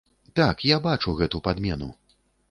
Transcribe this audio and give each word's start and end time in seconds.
Так, 0.37 0.63
я 0.75 0.79
бачу 0.85 1.13
гэту 1.19 1.41
падмену. 1.49 1.91